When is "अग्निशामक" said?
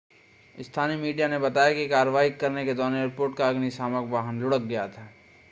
3.49-4.09